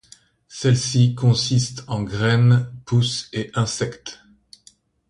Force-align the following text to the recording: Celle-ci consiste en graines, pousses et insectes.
Celle-ci 0.47 1.13
consiste 1.13 1.83
en 1.85 2.01
graines, 2.01 2.73
pousses 2.87 3.29
et 3.33 3.51
insectes. 3.53 4.23